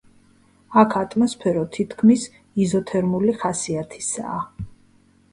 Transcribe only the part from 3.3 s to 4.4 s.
ხასიათისაა.